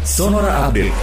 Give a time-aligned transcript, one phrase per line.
[0.00, 0.96] Sonora Update.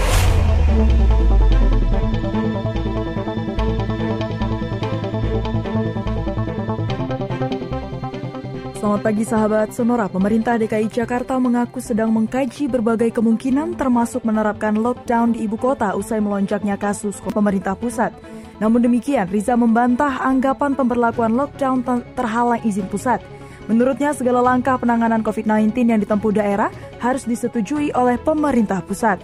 [8.74, 10.10] Selamat pagi sahabat Sonora.
[10.10, 16.18] Pemerintah DKI Jakarta mengaku sedang mengkaji berbagai kemungkinan termasuk menerapkan lockdown di ibu kota usai
[16.18, 18.18] melonjaknya kasus pemerintah pusat.
[18.58, 21.86] Namun demikian, Riza membantah anggapan pemberlakuan lockdown
[22.18, 23.22] terhalang izin pusat.
[23.68, 26.72] Menurutnya, segala langkah penanganan COVID-19 yang ditempuh daerah
[27.04, 29.20] harus disetujui oleh pemerintah pusat.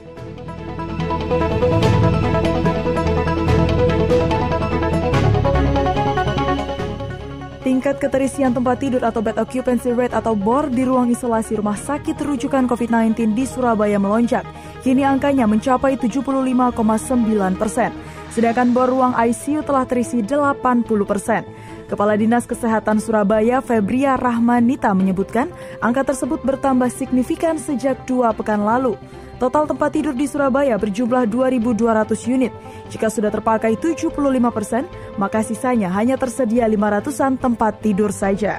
[7.63, 12.19] Tingkat keterisian tempat tidur atau bed occupancy rate atau BOR di ruang isolasi rumah sakit
[12.19, 14.43] rujukan COVID-19 di Surabaya melonjak.
[14.83, 16.75] Kini angkanya mencapai 75,9
[17.55, 17.95] persen.
[18.35, 21.47] Sedangkan bor ruang ICU telah terisi 80 persen.
[21.93, 28.97] Kepala Dinas Kesehatan Surabaya Febria Rahmanita menyebutkan angka tersebut bertambah signifikan sejak dua pekan lalu.
[29.37, 32.49] Total tempat tidur di Surabaya berjumlah 2.200 unit.
[32.89, 34.09] Jika sudah terpakai 75
[34.49, 34.89] persen,
[35.21, 38.57] maka sisanya hanya tersedia 500-an tempat tidur saja.